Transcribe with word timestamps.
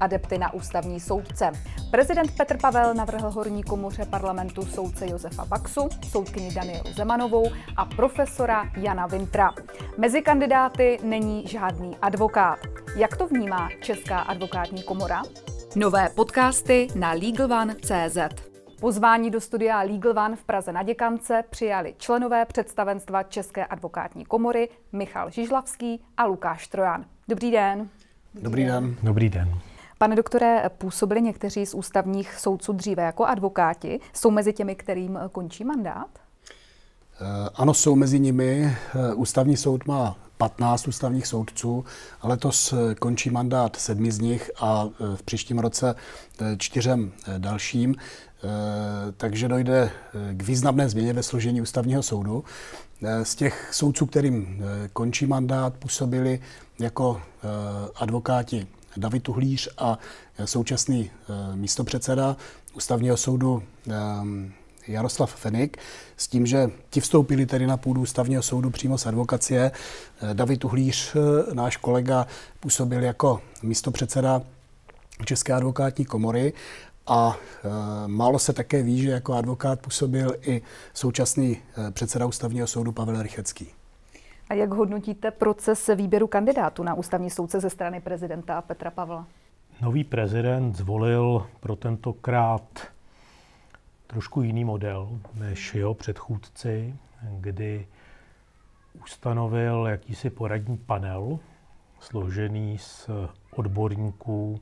adepty 0.00 0.38
na 0.38 0.54
ústavní 0.54 1.00
soudce. 1.00 1.52
Prezident 1.90 2.36
Petr 2.36 2.58
Pavel 2.60 2.94
navrhl 2.94 3.30
horní 3.30 3.62
komoře 3.62 4.04
parlamentu 4.10 4.66
soudce 4.66 5.06
Josefa 5.06 5.44
Baxu, 5.44 5.88
soudkyni 6.10 6.54
Danielu 6.54 6.92
Zemanovou 6.92 7.50
a 7.76 7.84
profesora 7.84 8.70
Jana 8.76 9.06
Vintra. 9.06 9.54
Mezi 9.98 10.22
kandidáty 10.22 10.98
není 11.02 11.46
žádný 11.46 11.96
advokát. 12.02 12.58
Jak 12.96 13.16
to 13.16 13.26
vnímá 13.26 13.68
Česká 13.80 14.18
advokátní 14.18 14.82
komora? 14.82 15.22
Nové 15.76 16.08
podcasty 16.08 16.88
na 16.94 17.12
LegalOne.cz 17.12 18.18
Pozvání 18.80 19.30
do 19.30 19.40
studia 19.40 19.80
Legal 19.82 20.18
One 20.24 20.36
v 20.36 20.44
Praze 20.44 20.72
na 20.72 20.82
Děkance 20.82 21.44
přijali 21.50 21.94
členové 21.98 22.44
představenstva 22.44 23.22
České 23.22 23.66
advokátní 23.66 24.24
komory 24.24 24.68
Michal 24.92 25.30
Žižlavský 25.30 26.00
a 26.16 26.24
Lukáš 26.24 26.68
Trojan. 26.68 27.04
Dobrý 27.28 27.50
den. 27.50 27.88
Dobrý 28.34 28.64
den. 28.64 28.96
Dobrý 29.02 29.28
den. 29.28 29.67
Pane 29.98 30.16
doktore, 30.16 30.62
působili 30.78 31.22
někteří 31.22 31.66
z 31.66 31.74
ústavních 31.74 32.34
soudců 32.34 32.72
dříve 32.72 33.02
jako 33.02 33.24
advokáti. 33.24 34.00
Jsou 34.12 34.30
mezi 34.30 34.52
těmi, 34.52 34.74
kterým 34.74 35.18
končí 35.32 35.64
mandát? 35.64 36.08
Eh, 37.20 37.48
ano, 37.54 37.74
jsou 37.74 37.96
mezi 37.96 38.20
nimi. 38.20 38.76
Eh, 38.94 39.14
ústavní 39.14 39.56
soud 39.56 39.86
má 39.86 40.16
15 40.36 40.88
ústavních 40.88 41.26
soudců, 41.26 41.84
ale 42.20 42.38
eh, 42.46 42.94
končí 42.94 43.30
mandát 43.30 43.76
sedmi 43.76 44.12
z 44.12 44.18
nich 44.18 44.50
a 44.60 44.88
v 45.14 45.22
příštím 45.22 45.58
roce 45.58 45.94
čtyřem 46.58 47.12
dalším. 47.38 47.94
Takže 49.16 49.48
dojde 49.48 49.90
k 50.32 50.42
významné 50.42 50.88
změně 50.88 51.12
ve 51.12 51.22
složení 51.22 51.60
ústavního 51.60 52.02
soudu. 52.02 52.44
Z 53.22 53.34
těch 53.34 53.68
soudců, 53.74 54.06
kterým 54.06 54.64
končí 54.92 55.26
mandát, 55.26 55.74
působili 55.74 56.40
jako 56.78 57.22
advokáti 57.94 58.66
David 58.96 59.22
Tuhlíř 59.22 59.68
a 59.78 59.98
současný 60.44 61.10
eh, 61.10 61.56
místopředseda 61.56 62.36
ústavního 62.74 63.16
soudu 63.16 63.62
ehm, 63.90 64.52
Jaroslav 64.88 65.34
Fenik, 65.34 65.76
s 66.16 66.28
tím, 66.28 66.46
že 66.46 66.70
ti 66.90 67.00
vstoupili 67.00 67.46
tedy 67.46 67.66
na 67.66 67.76
půdu 67.76 68.00
ústavního 68.00 68.42
soudu 68.42 68.70
přímo 68.70 68.98
z 68.98 69.06
advokacie. 69.06 69.70
David 70.32 70.60
Tuhlíř, 70.60 71.16
eh, 71.16 71.54
náš 71.54 71.76
kolega, 71.76 72.26
působil 72.60 73.02
jako 73.02 73.40
místopředseda 73.62 74.42
České 75.24 75.52
advokátní 75.52 76.04
komory 76.04 76.52
a 77.08 77.36
e, 77.64 78.08
málo 78.08 78.38
se 78.38 78.52
také 78.52 78.82
ví, 78.82 79.02
že 79.02 79.10
jako 79.10 79.34
advokát 79.34 79.80
působil 79.80 80.34
i 80.42 80.62
současný 80.94 81.56
e, 81.56 81.90
předseda 81.90 82.26
ústavního 82.26 82.66
soudu 82.66 82.92
Pavel 82.92 83.22
Rychecký. 83.22 83.68
A 84.48 84.54
jak 84.54 84.70
hodnotíte 84.70 85.30
proces 85.30 85.90
výběru 85.94 86.26
kandidátů 86.26 86.82
na 86.82 86.94
ústavní 86.94 87.30
soudce 87.30 87.60
ze 87.60 87.70
strany 87.70 88.00
prezidenta 88.00 88.62
Petra 88.62 88.90
Pavla? 88.90 89.26
Nový 89.80 90.04
prezident 90.04 90.74
zvolil 90.74 91.46
pro 91.60 91.76
tentokrát 91.76 92.80
trošku 94.06 94.42
jiný 94.42 94.64
model 94.64 95.20
než 95.34 95.74
jeho 95.74 95.94
předchůdci, 95.94 96.96
kdy 97.22 97.86
ustanovil 99.02 99.86
jakýsi 99.90 100.30
poradní 100.30 100.78
panel 100.78 101.38
složený 102.00 102.78
z 102.78 103.10
odborníků 103.56 104.60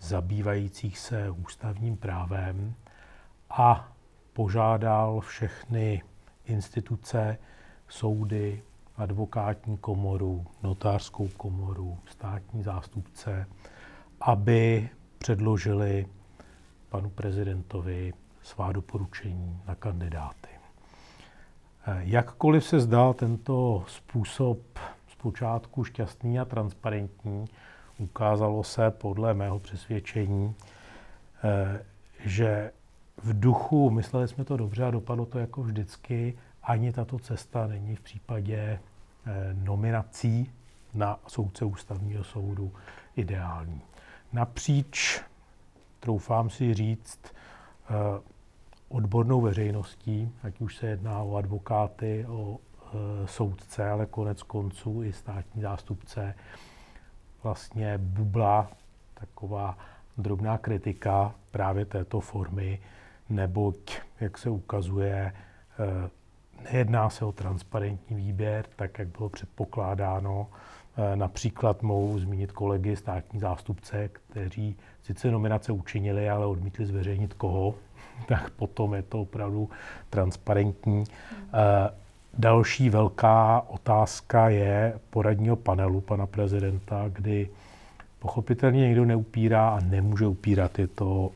zabývajících 0.00 0.98
se 0.98 1.30
ústavním 1.30 1.96
právem 1.96 2.74
a 3.50 3.92
požádal 4.32 5.20
všechny 5.20 6.02
instituce, 6.44 7.38
soudy, 7.88 8.62
advokátní 8.96 9.76
komoru, 9.76 10.46
notářskou 10.62 11.28
komoru, 11.28 11.98
státní 12.06 12.62
zástupce, 12.62 13.46
aby 14.20 14.88
předložili 15.18 16.06
panu 16.88 17.10
prezidentovi 17.10 18.12
svá 18.42 18.72
doporučení 18.72 19.60
na 19.66 19.74
kandidáty. 19.74 20.48
Jakkoliv 21.98 22.64
se 22.64 22.80
zdá 22.80 23.12
tento 23.12 23.84
způsob 23.86 24.58
zpočátku 25.08 25.84
šťastný 25.84 26.40
a 26.40 26.44
transparentní, 26.44 27.44
ukázalo 27.98 28.64
se 28.64 28.90
podle 28.90 29.34
mého 29.34 29.58
přesvědčení, 29.58 30.54
že 32.24 32.72
v 33.22 33.40
duchu, 33.40 33.90
mysleli 33.90 34.28
jsme 34.28 34.44
to 34.44 34.56
dobře 34.56 34.84
a 34.84 34.90
dopadlo 34.90 35.26
to 35.26 35.38
jako 35.38 35.62
vždycky, 35.62 36.38
ani 36.62 36.92
tato 36.92 37.18
cesta 37.18 37.66
není 37.66 37.96
v 37.96 38.00
případě 38.00 38.56
eh, 38.56 38.78
nominací 39.52 40.50
na 40.94 41.18
soudce 41.26 41.64
ústavního 41.64 42.24
soudu 42.24 42.72
ideální. 43.16 43.82
Napříč, 44.32 45.20
troufám 46.00 46.50
si 46.50 46.74
říct, 46.74 47.20
eh, 47.24 47.94
odbornou 48.88 49.40
veřejností, 49.40 50.32
ať 50.42 50.60
už 50.60 50.76
se 50.76 50.86
jedná 50.86 51.22
o 51.22 51.36
advokáty, 51.36 52.26
o 52.28 52.58
eh, 52.58 53.26
soudce, 53.26 53.90
ale 53.90 54.06
konec 54.06 54.42
konců 54.42 55.02
i 55.02 55.12
státní 55.12 55.62
zástupce, 55.62 56.34
vlastně 57.42 57.98
bubla 57.98 58.70
taková 59.14 59.78
drobná 60.18 60.58
kritika 60.58 61.34
právě 61.50 61.84
této 61.84 62.20
formy, 62.20 62.80
neboť, 63.28 63.98
jak 64.20 64.38
se 64.38 64.50
ukazuje, 64.50 65.32
Nejedná 66.64 67.10
se 67.10 67.24
o 67.24 67.32
transparentní 67.32 68.16
výběr, 68.16 68.64
tak 68.76 68.98
jak 68.98 69.08
bylo 69.08 69.28
předpokládáno. 69.28 70.46
E, 70.96 71.16
například 71.16 71.82
mohu 71.82 72.18
zmínit 72.18 72.52
kolegy 72.52 72.96
státní 72.96 73.40
zástupce, 73.40 74.08
kteří 74.08 74.76
sice 75.02 75.30
nominace 75.30 75.72
učinili, 75.72 76.30
ale 76.30 76.46
odmítli 76.46 76.86
zveřejnit 76.86 77.34
koho, 77.34 77.74
tak 78.28 78.50
potom 78.50 78.94
je 78.94 79.02
to 79.02 79.20
opravdu 79.20 79.70
transparentní. 80.10 81.04
E, 81.04 81.90
další 82.38 82.90
velká 82.90 83.64
otázka 83.68 84.48
je 84.48 84.98
poradního 85.10 85.56
panelu 85.56 86.00
pana 86.00 86.26
prezidenta, 86.26 87.04
kdy 87.12 87.48
pochopitelně 88.18 88.80
někdo 88.80 89.04
neupírá 89.04 89.68
a 89.68 89.80
nemůže 89.80 90.26
upírat. 90.26 90.78
Je 90.78 90.86
to 90.86 91.30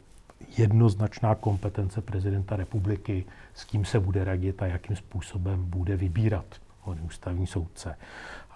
jednoznačná 0.58 1.34
kompetence 1.34 2.00
prezidenta 2.00 2.56
republiky, 2.56 3.24
s 3.54 3.64
kým 3.64 3.84
se 3.84 4.00
bude 4.00 4.24
radit 4.24 4.62
a 4.62 4.66
jakým 4.66 4.96
způsobem 4.96 5.64
bude 5.64 5.96
vybírat 5.96 6.44
on 6.84 6.98
ústavní 7.02 7.46
soudce. 7.46 7.96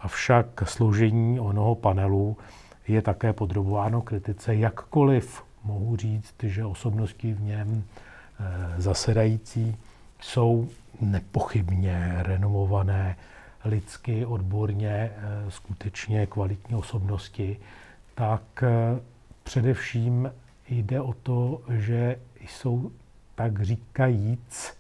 Avšak 0.03 0.47
složení 0.65 1.41
onoho 1.41 1.75
panelu 1.75 2.37
je 2.89 3.03
také 3.03 3.33
podrobováno 3.33 4.03
kritice, 4.03 4.55
jakkoliv 4.55 5.43
mohu 5.65 5.97
říct, 5.97 6.35
že 6.43 6.65
osobnosti 6.65 7.33
v 7.33 7.41
něm 7.41 7.85
eh, 7.85 8.81
zasedající 8.81 9.77
jsou 10.21 10.69
nepochybně 11.01 12.15
renomované 12.19 13.17
lidsky, 13.65 14.27
odborně, 14.27 14.91
eh, 14.91 15.11
skutečně 15.49 16.27
kvalitní 16.27 16.77
osobnosti, 16.77 17.57
tak 18.15 18.43
eh, 18.63 19.01
především 19.43 20.31
jde 20.69 21.01
o 21.01 21.13
to, 21.13 21.61
že 21.71 22.19
jsou 22.41 22.91
tak 23.35 23.63
říkajíc 23.63 24.77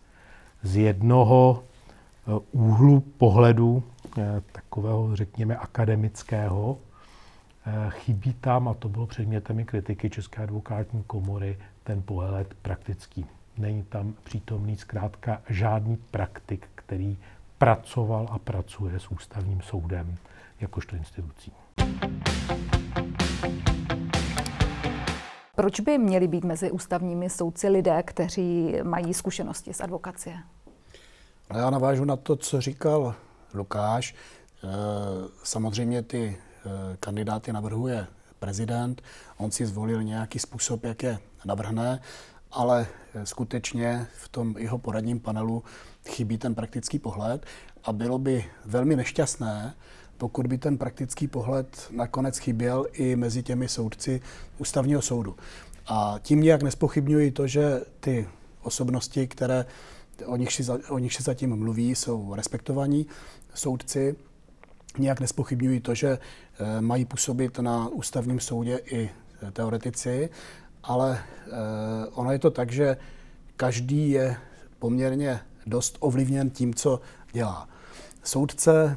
z 0.62 0.76
jednoho 0.76 1.62
eh, 1.62 2.40
úhlu 2.52 3.00
pohledu, 3.00 3.82
eh, 4.18 4.42
takového, 4.52 5.16
řekněme, 5.16 5.56
akademického, 5.56 6.78
eh, 7.66 7.90
chybí 7.90 8.34
tam, 8.34 8.68
a 8.68 8.74
to 8.74 8.88
bylo 8.88 9.06
předmětem 9.06 9.64
kritiky 9.64 10.10
České 10.10 10.42
advokátní 10.42 11.02
komory, 11.02 11.58
ten 11.84 12.02
pohled 12.02 12.54
praktický. 12.62 13.26
Není 13.58 13.82
tam 13.82 14.14
přítomný 14.24 14.76
zkrátka 14.76 15.42
žádný 15.48 15.96
praktik, 15.96 16.68
který 16.74 17.16
pracoval 17.58 18.28
a 18.30 18.38
pracuje 18.38 19.00
s 19.00 19.10
ústavním 19.10 19.60
soudem 19.60 20.16
jakožto 20.60 20.96
institucí. 20.96 21.52
Proč 25.54 25.80
by 25.80 25.98
měli 25.98 26.28
být 26.28 26.44
mezi 26.44 26.70
ústavními 26.70 27.30
soudci 27.30 27.68
lidé, 27.68 28.02
kteří 28.02 28.74
mají 28.82 29.14
zkušenosti 29.14 29.74
z 29.74 29.80
advokacie? 29.80 30.36
Já 31.54 31.70
navážu 31.70 32.04
na 32.04 32.16
to, 32.16 32.36
co 32.36 32.60
říkal 32.60 33.14
Lukáš. 33.54 34.14
Eh, 34.64 34.68
samozřejmě 35.42 36.02
ty 36.02 36.36
eh, 36.36 36.70
kandidáty 37.00 37.52
navrhuje 37.52 38.06
prezident, 38.38 39.02
on 39.36 39.50
si 39.50 39.66
zvolil 39.66 40.02
nějaký 40.02 40.38
způsob, 40.38 40.84
jak 40.84 41.02
je 41.02 41.18
navrhne, 41.44 42.00
ale 42.52 42.86
eh, 43.14 43.26
skutečně 43.26 44.06
v 44.16 44.28
tom 44.28 44.54
jeho 44.58 44.78
poradním 44.78 45.20
panelu 45.20 45.62
chybí 46.08 46.38
ten 46.38 46.54
praktický 46.54 46.98
pohled 46.98 47.46
a 47.84 47.92
bylo 47.92 48.18
by 48.18 48.44
velmi 48.64 48.96
nešťastné, 48.96 49.74
pokud 50.18 50.46
by 50.46 50.58
ten 50.58 50.78
praktický 50.78 51.28
pohled 51.28 51.88
nakonec 51.90 52.38
chyběl 52.38 52.86
i 52.92 53.16
mezi 53.16 53.42
těmi 53.42 53.68
soudci 53.68 54.20
ústavního 54.58 55.02
soudu. 55.02 55.36
A 55.86 56.14
tím 56.22 56.40
nijak 56.40 56.62
nespochybňuji 56.62 57.30
to, 57.30 57.46
že 57.46 57.80
ty 58.00 58.28
osobnosti, 58.62 59.26
které 59.26 59.66
o 60.26 60.36
nich, 60.36 60.52
si, 60.52 60.64
o 60.88 60.98
nich 60.98 61.14
se 61.14 61.22
zatím 61.22 61.56
mluví, 61.56 61.94
jsou 61.94 62.34
respektovaní 62.34 63.06
soudci, 63.54 64.16
nijak 64.98 65.20
nespochybňují 65.20 65.80
to, 65.80 65.94
že 65.94 66.18
eh, 66.18 66.80
mají 66.80 67.04
působit 67.04 67.58
na 67.58 67.88
ústavním 67.88 68.40
soudě 68.40 68.80
i 68.84 69.10
teoretici, 69.52 70.30
ale 70.82 71.18
ono 72.12 72.32
je 72.32 72.38
to 72.38 72.50
tak, 72.50 72.72
že 72.72 72.96
každý 73.56 74.10
je 74.10 74.36
poměrně 74.78 75.40
dost 75.66 75.96
ovlivněn 76.00 76.50
tím, 76.50 76.74
co 76.74 77.00
dělá. 77.32 77.68
Soudce 78.22 78.96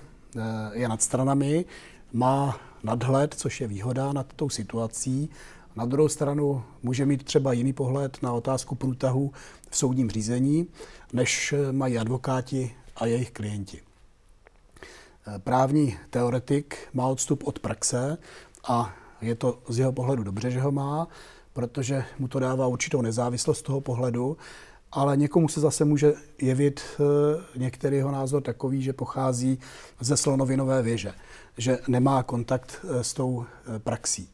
je 0.73 0.87
nad 0.87 1.01
stranami, 1.01 1.65
má 2.13 2.59
nadhled, 2.83 3.33
což 3.33 3.61
je 3.61 3.67
výhoda 3.67 4.13
nad 4.13 4.33
tou 4.33 4.49
situací. 4.49 5.29
Na 5.75 5.85
druhou 5.85 6.09
stranu 6.09 6.63
může 6.83 7.05
mít 7.05 7.23
třeba 7.23 7.53
jiný 7.53 7.73
pohled 7.73 8.17
na 8.21 8.33
otázku 8.33 8.75
průtahu 8.75 9.31
v 9.69 9.77
soudním 9.77 10.09
řízení, 10.09 10.67
než 11.13 11.53
mají 11.71 11.97
advokáti 11.97 12.75
a 12.95 13.05
jejich 13.05 13.31
klienti. 13.31 13.81
Právní 15.37 15.97
teoretik 16.09 16.77
má 16.93 17.07
odstup 17.07 17.43
od 17.47 17.59
praxe 17.59 18.17
a 18.67 18.95
je 19.21 19.35
to 19.35 19.59
z 19.69 19.79
jeho 19.79 19.91
pohledu 19.91 20.23
dobře, 20.23 20.51
že 20.51 20.61
ho 20.61 20.71
má, 20.71 21.07
protože 21.53 22.05
mu 22.19 22.27
to 22.27 22.39
dává 22.39 22.67
určitou 22.67 23.01
nezávislost 23.01 23.59
z 23.59 23.61
toho 23.61 23.81
pohledu, 23.81 24.37
ale 24.91 25.17
někomu 25.17 25.47
se 25.47 25.59
zase 25.59 25.85
může 25.85 26.13
jevit 26.41 26.81
eh, 26.81 27.59
některý 27.59 27.97
jeho 27.97 28.11
názor 28.11 28.41
takový, 28.41 28.81
že 28.81 28.93
pochází 28.93 29.59
ze 29.99 30.17
slonovinové 30.17 30.81
věže, 30.81 31.13
že 31.57 31.79
nemá 31.87 32.23
kontakt 32.23 32.79
eh, 32.83 33.03
s 33.03 33.13
tou 33.13 33.45
eh, 33.45 33.79
praxí. 33.79 34.29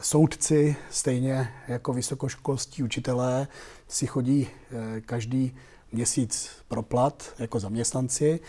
Soudci, 0.00 0.76
stejně 0.90 1.48
jako 1.68 1.92
vysokoškolští 1.92 2.82
učitelé, 2.82 3.48
si 3.88 4.06
chodí 4.06 4.48
každý 5.06 5.56
měsíc 5.92 6.50
pro 6.68 6.82
plat 6.82 7.32
jako 7.38 7.60
zaměstnanci 7.60 8.40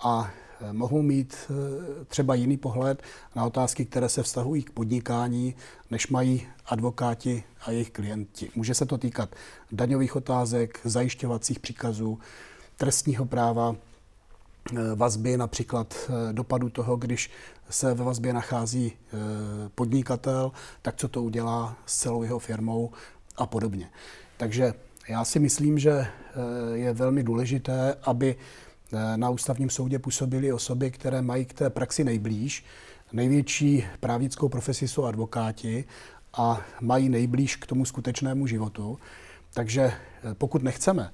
a 0.00 0.30
mohou 0.72 1.02
mít 1.02 1.36
eh, 1.50 2.04
třeba 2.04 2.34
jiný 2.34 2.56
pohled 2.56 3.02
na 3.36 3.44
otázky, 3.44 3.84
které 3.84 4.08
se 4.08 4.22
vztahují 4.22 4.62
k 4.62 4.70
podnikání, 4.70 5.54
než 5.90 6.08
mají 6.08 6.48
advokáti 6.66 7.44
a 7.66 7.70
jejich 7.70 7.90
klienti. 7.90 8.50
Může 8.54 8.74
se 8.74 8.86
to 8.86 8.98
týkat 8.98 9.34
daňových 9.72 10.16
otázek, 10.16 10.80
zajišťovacích 10.84 11.58
příkazů, 11.58 12.18
trestního 12.76 13.24
práva, 13.24 13.76
eh, 14.72 14.94
vazby, 14.94 15.36
například 15.36 15.94
eh, 16.08 16.32
dopadu 16.32 16.70
toho, 16.70 16.96
když 16.96 17.30
se 17.70 17.94
ve 17.94 18.04
vazbě 18.04 18.32
nachází 18.32 18.92
podnikatel, 19.74 20.52
tak 20.82 20.96
co 20.96 21.08
to 21.08 21.22
udělá 21.22 21.76
s 21.86 21.98
celou 21.98 22.22
jeho 22.22 22.38
firmou 22.38 22.90
a 23.36 23.46
podobně. 23.46 23.90
Takže 24.36 24.74
já 25.08 25.24
si 25.24 25.38
myslím, 25.38 25.78
že 25.78 26.06
je 26.72 26.92
velmi 26.92 27.22
důležité, 27.22 27.94
aby 28.02 28.36
na 29.16 29.30
ústavním 29.30 29.70
soudě 29.70 29.98
působily 29.98 30.52
osoby, 30.52 30.90
které 30.90 31.22
mají 31.22 31.44
k 31.44 31.54
té 31.54 31.70
praxi 31.70 32.04
nejblíž. 32.04 32.64
Největší 33.12 33.84
právnickou 34.00 34.48
profesi 34.48 34.88
jsou 34.88 35.04
advokáti 35.04 35.84
a 36.32 36.60
mají 36.80 37.08
nejblíž 37.08 37.56
k 37.56 37.66
tomu 37.66 37.84
skutečnému 37.84 38.46
životu. 38.46 38.98
Takže 39.54 39.82
eh, 39.82 40.34
pokud 40.34 40.62
nechceme, 40.62 41.10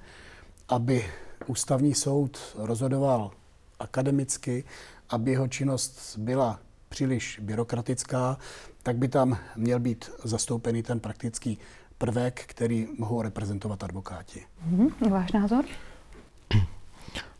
aby 0.69 1.05
ústavní 1.47 1.93
soud 1.93 2.39
rozhodoval 2.55 3.31
akademicky, 3.79 4.63
aby 5.09 5.31
jeho 5.31 5.47
činnost 5.47 6.17
byla 6.17 6.59
příliš 6.89 7.39
byrokratická, 7.43 8.37
tak 8.83 8.97
by 8.97 9.07
tam 9.07 9.37
měl 9.55 9.79
být 9.79 10.11
zastoupený 10.23 10.83
ten 10.83 10.99
praktický 10.99 11.57
prvek, 11.97 12.43
který 12.47 12.87
mohou 12.97 13.21
reprezentovat 13.21 13.83
advokáti. 13.83 14.45
Hmm, 14.61 14.89
váš 15.09 15.31
názor? 15.31 15.65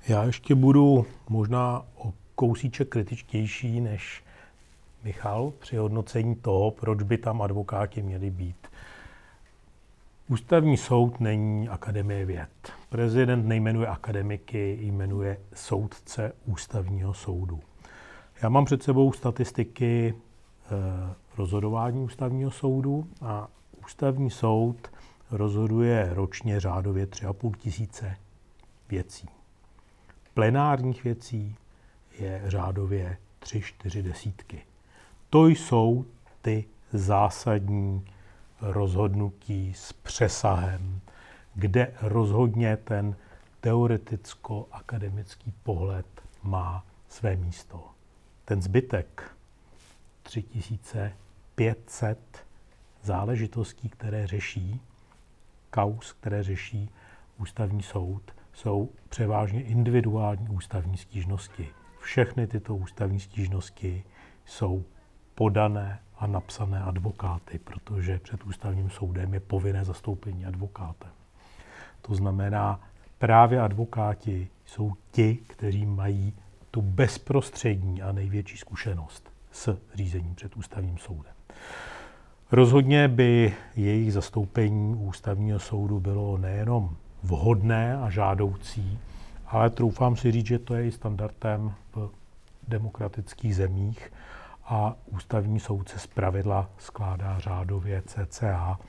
Já 0.08 0.24
ještě 0.24 0.56
budu 0.56 1.06
možná 1.30 1.86
o 1.96 2.14
kousíček 2.36 2.90
kritičtější 2.90 3.82
než 3.82 4.24
Michal 5.04 5.54
při 5.60 5.78
hodnocení 5.78 6.36
toho, 6.36 6.72
proč 6.72 7.04
by 7.04 7.18
tam 7.18 7.42
advokáti 7.42 8.02
měli 8.02 8.30
být. 8.30 8.68
Ústavní 10.30 10.78
soud 10.78 11.20
není 11.20 11.70
akademie 11.70 12.26
věd. 12.26 12.50
Prezident 12.90 13.48
nejmenuje 13.48 13.88
akademiky, 13.88 14.78
jmenuje 14.82 15.40
soudce 15.54 16.34
ústavního 16.46 17.14
soudu. 17.14 17.60
Já 18.42 18.50
mám 18.50 18.66
před 18.66 18.84
sebou 18.84 19.14
statistiky 19.14 20.14
eh, 20.14 20.70
rozhodování 21.38 22.04
ústavního 22.04 22.52
soudu 22.52 23.08
a 23.22 23.48
ústavní 23.86 24.30
soud 24.30 24.92
rozhoduje 25.32 26.10
ročně 26.14 26.60
řádově 26.60 27.06
3,5 27.06 27.56
tisíce 27.58 28.16
věcí 28.90 29.37
plenárních 30.38 31.04
věcí 31.04 31.56
je 32.20 32.42
řádově 32.46 33.18
tři, 33.40 33.62
čtyři 33.62 34.04
desítky. 34.04 34.62
To 35.30 35.48
jsou 35.48 36.06
ty 36.42 36.66
zásadní 36.94 38.06
rozhodnutí 38.62 39.74
s 39.74 39.94
přesahem, 39.94 41.02
kde 41.56 41.94
rozhodně 42.02 42.78
ten 42.78 43.16
teoreticko-akademický 43.62 45.54
pohled 45.64 46.06
má 46.44 46.86
své 47.10 47.36
místo. 47.36 47.84
Ten 48.46 48.62
zbytek 48.62 49.32
3500 50.24 52.46
záležitostí, 53.04 53.90
které 53.90 54.28
řeší, 54.28 54.82
kaus, 55.70 56.14
které 56.14 56.44
řeší 56.44 56.90
ústavní 57.38 57.84
soud, 57.84 58.37
jsou 58.58 58.90
převážně 59.10 59.64
individuální 59.64 60.50
ústavní 60.50 60.98
stížnosti. 60.98 61.68
Všechny 62.00 62.48
tyto 62.48 62.76
ústavní 62.76 63.20
stížnosti 63.20 64.04
jsou 64.46 64.84
podané 65.36 66.00
a 66.18 66.28
napsané 66.28 66.82
advokáty, 66.82 67.60
protože 67.60 68.20
před 68.20 68.44
ústavním 68.44 68.90
soudem 68.90 69.34
je 69.34 69.40
povinné 69.40 69.86
zastoupení 69.86 70.46
advokátem. 70.46 71.10
To 72.02 72.16
znamená, 72.16 72.80
právě 73.18 73.62
advokáti 73.62 74.48
jsou 74.66 74.94
ti, 75.12 75.36
kteří 75.48 75.86
mají 75.86 76.34
tu 76.72 76.82
bezprostřední 76.82 78.02
a 78.02 78.12
největší 78.12 78.58
zkušenost 78.58 79.32
s 79.52 79.78
řízením 79.94 80.36
před 80.36 80.58
ústavním 80.58 80.98
soudem. 80.98 81.34
Rozhodně 82.52 83.08
by 83.08 83.54
jejich 83.76 84.14
zastoupení 84.14 84.96
ústavního 84.96 85.60
soudu 85.60 86.00
bylo 86.00 86.38
nejenom 86.38 86.98
vhodné 87.24 87.98
a 87.98 88.10
žádoucí, 88.10 89.00
ale 89.48 89.70
troufám 89.70 90.16
si 90.16 90.32
říct, 90.32 90.46
že 90.46 90.60
to 90.60 90.76
je 90.76 90.88
i 90.88 90.92
standardem 90.92 91.74
v 91.96 92.10
demokratických 92.68 93.56
zemích 93.56 94.14
a 94.66 94.96
ústavní 95.06 95.60
soudce 95.60 96.00
z 96.00 96.08
pravidla 96.08 96.70
skládá 96.78 97.40
řádově 97.40 98.02
CCA 98.02 98.80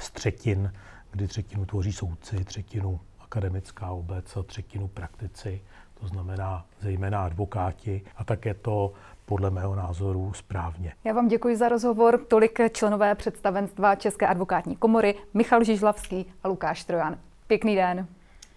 z 0.00 0.10
třetin, 0.10 0.72
kdy 1.10 1.28
třetinu 1.28 1.66
tvoří 1.66 1.92
soudci, 1.92 2.44
třetinu 2.44 3.00
akademická 3.20 3.90
obec 3.90 4.36
a 4.36 4.42
třetinu 4.42 4.88
praktici, 4.88 5.60
to 6.00 6.06
znamená 6.06 6.64
zejména 6.80 7.24
advokáti 7.24 8.02
a 8.16 8.24
také 8.24 8.54
to 8.54 8.92
podle 9.24 9.50
mého 9.50 9.74
názoru 9.74 10.32
správně. 10.34 10.92
Já 11.04 11.12
vám 11.12 11.28
děkuji 11.28 11.56
za 11.56 11.68
rozhovor. 11.68 12.20
Tolik 12.28 12.58
členové 12.72 13.14
představenstva 13.14 13.94
České 13.94 14.26
advokátní 14.26 14.76
komory 14.76 15.14
Michal 15.34 15.64
Žižlavský 15.64 16.26
a 16.42 16.48
Lukáš 16.48 16.84
Trojan. 16.84 17.16
Pěkný 17.46 17.76
den. 17.76 18.06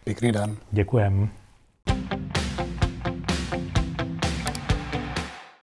Pěkný 0.03 0.31
den. 0.31 0.57
Děkujeme. 0.71 1.40